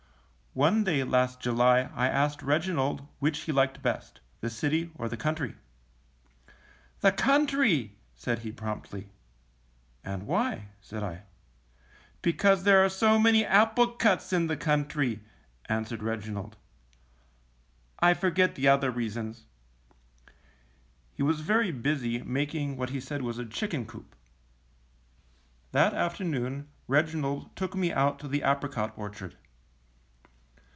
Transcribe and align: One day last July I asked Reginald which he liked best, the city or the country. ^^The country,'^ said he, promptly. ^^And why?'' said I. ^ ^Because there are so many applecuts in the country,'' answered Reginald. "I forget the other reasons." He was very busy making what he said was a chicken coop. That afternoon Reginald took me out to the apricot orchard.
One 0.53 0.83
day 0.83 1.05
last 1.05 1.39
July 1.39 1.89
I 1.95 2.09
asked 2.09 2.41
Reginald 2.43 3.07
which 3.19 3.43
he 3.43 3.53
liked 3.53 3.81
best, 3.81 4.19
the 4.41 4.49
city 4.49 4.91
or 4.95 5.07
the 5.07 5.15
country. 5.15 5.55
^^The 7.01 7.15
country,'^ 7.15 7.91
said 8.15 8.39
he, 8.39 8.51
promptly. 8.51 9.07
^^And 10.03 10.23
why?'' 10.23 10.67
said 10.81 11.03
I. 11.03 11.13
^ 11.13 11.21
^Because 12.21 12.63
there 12.65 12.83
are 12.83 12.89
so 12.89 13.17
many 13.17 13.45
applecuts 13.45 14.33
in 14.33 14.47
the 14.47 14.57
country,'' 14.57 15.21
answered 15.69 16.03
Reginald. 16.03 16.57
"I 18.01 18.13
forget 18.13 18.55
the 18.55 18.67
other 18.67 18.91
reasons." 18.91 19.45
He 21.13 21.23
was 21.23 21.39
very 21.39 21.71
busy 21.71 22.23
making 22.23 22.75
what 22.75 22.89
he 22.89 22.99
said 22.99 23.21
was 23.21 23.37
a 23.37 23.45
chicken 23.45 23.85
coop. 23.85 24.17
That 25.71 25.93
afternoon 25.93 26.67
Reginald 26.89 27.55
took 27.55 27.73
me 27.73 27.93
out 27.93 28.19
to 28.19 28.27
the 28.27 28.41
apricot 28.41 28.91
orchard. 28.97 29.37